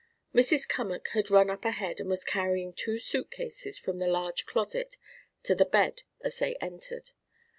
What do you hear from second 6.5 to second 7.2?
entered.